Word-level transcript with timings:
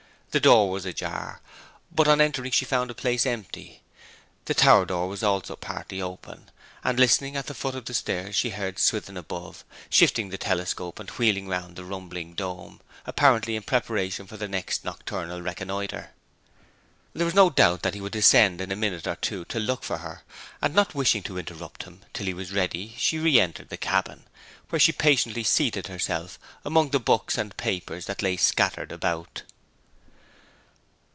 The 0.33 0.39
door 0.39 0.69
was 0.69 0.85
ajar, 0.85 1.41
but 1.93 2.07
on 2.07 2.21
entering 2.21 2.51
she 2.51 2.63
found 2.63 2.89
the 2.89 2.93
place 2.95 3.25
empty. 3.25 3.81
The 4.45 4.53
tower 4.53 4.85
door 4.85 5.09
was 5.09 5.23
also 5.23 5.57
partly 5.57 6.01
open; 6.01 6.51
and 6.85 6.97
listening 6.97 7.35
at 7.35 7.47
the 7.47 7.53
foot 7.53 7.75
of 7.75 7.83
the 7.83 7.93
stairs 7.93 8.33
she 8.33 8.51
heard 8.51 8.79
Swithin 8.79 9.17
above, 9.17 9.65
shifting 9.89 10.29
the 10.29 10.37
telescope 10.37 10.99
and 11.01 11.09
wheeling 11.09 11.49
round 11.49 11.75
the 11.75 11.83
rumbling 11.83 12.33
dome, 12.33 12.79
apparently 13.05 13.57
in 13.57 13.63
preparation 13.63 14.25
for 14.25 14.37
the 14.37 14.47
next 14.47 14.85
nocturnal 14.85 15.41
reconnoitre. 15.41 16.11
There 17.11 17.25
was 17.25 17.35
no 17.35 17.49
doubt 17.49 17.81
that 17.81 17.93
he 17.93 17.99
would 17.99 18.13
descend 18.13 18.61
in 18.61 18.71
a 18.71 18.75
minute 18.77 19.07
or 19.07 19.17
two 19.17 19.43
to 19.43 19.59
look 19.59 19.83
for 19.83 19.97
her, 19.97 20.21
and 20.61 20.73
not 20.73 20.95
wishing 20.95 21.23
to 21.23 21.39
interrupt 21.39 21.83
him 21.83 22.03
till 22.13 22.27
he 22.27 22.33
was 22.33 22.53
ready 22.53 22.95
she 22.97 23.19
re 23.19 23.37
entered 23.37 23.67
the 23.67 23.75
cabin, 23.75 24.23
where 24.69 24.79
she 24.79 24.93
patiently 24.93 25.43
seated 25.43 25.87
herself 25.87 26.39
among 26.63 26.91
the 26.91 27.01
books 27.01 27.37
and 27.37 27.57
papers 27.57 28.05
that 28.05 28.21
lay 28.21 28.37
scattered 28.37 28.93
about. 28.93 29.43